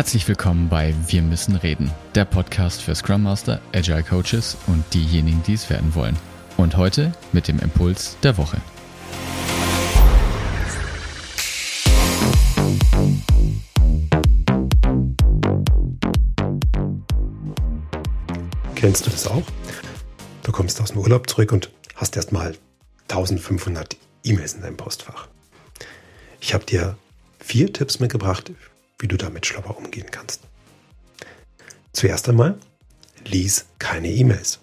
[0.00, 5.42] Herzlich willkommen bei Wir müssen reden, der Podcast für Scrum Master, Agile Coaches und diejenigen,
[5.42, 6.16] die es werden wollen.
[6.56, 8.56] Und heute mit dem Impuls der Woche.
[18.74, 19.44] Kennst du das auch?
[20.44, 22.56] Du kommst aus dem Urlaub zurück und hast erstmal
[23.08, 25.28] 1500 E-Mails in deinem Postfach.
[26.40, 26.96] Ich habe dir
[27.38, 28.50] vier Tipps mitgebracht,
[29.00, 30.42] wie du damit schlauer umgehen kannst.
[31.92, 32.58] Zuerst einmal,
[33.24, 34.60] lies keine E-Mails.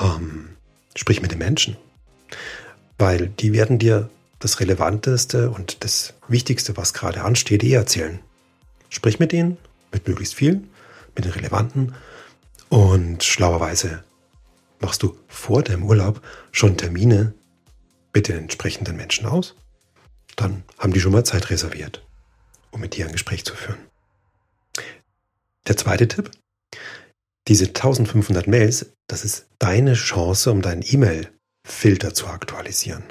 [0.00, 0.50] Ähm,
[0.94, 1.76] sprich mit den Menschen,
[2.98, 8.20] weil die werden dir das Relevanteste und das Wichtigste, was gerade ansteht, eh erzählen.
[8.88, 9.56] Sprich mit ihnen,
[9.92, 10.70] mit möglichst vielen,
[11.16, 11.94] mit den Relevanten
[12.68, 14.04] und schlauerweise
[14.80, 16.20] machst du vor deinem Urlaub
[16.52, 17.34] schon Termine
[18.14, 19.54] mit den entsprechenden Menschen aus.
[20.36, 22.06] Dann haben die schon mal Zeit reserviert,
[22.78, 23.78] um mit dir ein Gespräch zu führen.
[25.66, 26.30] Der zweite Tipp.
[27.48, 33.02] Diese 1500 Mails, das ist deine Chance, um deinen E-Mail-Filter zu aktualisieren.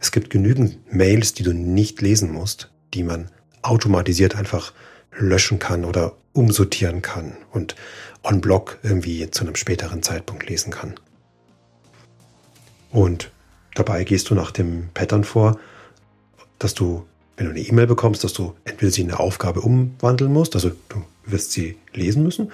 [0.00, 3.30] Es gibt genügend Mails, die du nicht lesen musst, die man
[3.62, 4.72] automatisiert einfach
[5.12, 7.76] löschen kann oder umsortieren kann und
[8.22, 10.94] on Block irgendwie zu einem späteren Zeitpunkt lesen kann.
[12.90, 13.30] Und
[13.74, 15.58] dabei gehst du nach dem Pattern vor,
[16.58, 20.32] dass du, wenn du eine E-Mail bekommst, dass du entweder sie in eine Aufgabe umwandeln
[20.32, 22.52] musst, also du wirst sie lesen müssen,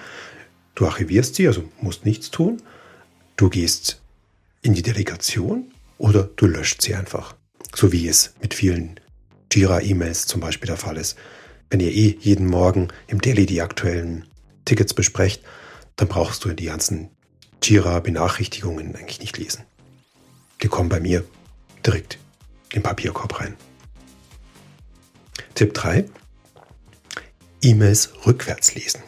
[0.75, 2.61] du archivierst sie, also musst nichts tun,
[3.35, 4.01] du gehst
[4.61, 7.35] in die Delegation oder du löscht sie einfach.
[7.75, 8.99] So wie es mit vielen
[9.51, 11.17] Jira-E-Mails zum Beispiel der Fall ist.
[11.69, 14.25] Wenn ihr eh jeden Morgen im Daily die aktuellen
[14.65, 15.43] Tickets besprecht,
[15.95, 17.09] dann brauchst du die ganzen
[17.61, 19.63] Jira-Benachrichtigungen eigentlich nicht lesen.
[20.63, 21.23] Die kommen bei mir
[21.85, 22.17] direkt
[22.69, 23.55] in den Papierkorb rein.
[25.59, 26.05] Tipp 3.
[27.61, 29.01] E-Mails rückwärts lesen.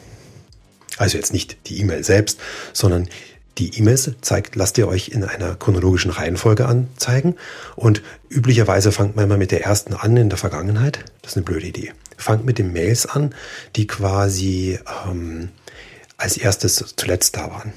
[0.98, 2.38] Also jetzt nicht die E-Mail selbst,
[2.74, 3.08] sondern
[3.56, 7.36] die E-Mails zeigt, lasst ihr euch in einer chronologischen Reihenfolge anzeigen.
[7.74, 11.06] Und üblicherweise fangt man immer mit der ersten an in der Vergangenheit.
[11.22, 11.94] Das ist eine blöde Idee.
[12.18, 13.34] Fangt mit den Mails an,
[13.74, 15.48] die quasi ähm,
[16.18, 17.72] als erstes zuletzt da waren.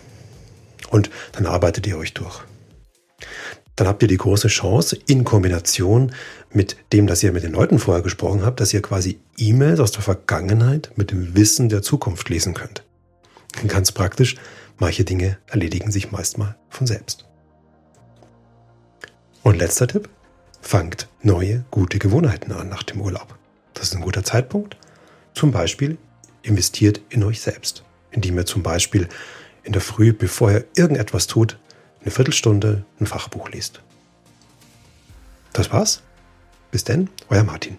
[0.89, 2.43] Und dann arbeitet ihr euch durch.
[3.75, 6.13] Dann habt ihr die große Chance in Kombination
[6.51, 9.91] mit dem, dass ihr mit den Leuten vorher gesprochen habt, dass ihr quasi E-Mails aus
[9.91, 12.83] der Vergangenheit mit dem Wissen der Zukunft lesen könnt.
[13.67, 14.35] Ganz praktisch,
[14.77, 17.25] manche Dinge erledigen sich meist mal von selbst.
[19.43, 20.09] Und letzter Tipp,
[20.61, 23.37] fangt neue, gute Gewohnheiten an nach dem Urlaub.
[23.75, 24.77] Das ist ein guter Zeitpunkt.
[25.35, 25.97] Zum Beispiel
[26.41, 29.07] investiert in euch selbst, indem ihr zum Beispiel
[29.63, 31.59] in der Früh, bevor ihr irgendetwas tut,
[32.05, 33.81] eine Viertelstunde ein Fachbuch liest.
[35.53, 36.03] Das war's.
[36.69, 37.77] Bis denn, euer Martin.